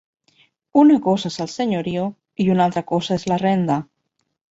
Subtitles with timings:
[0.83, 2.05] Una cosa és el senyorio
[2.45, 3.77] i una altra cosa és la renda.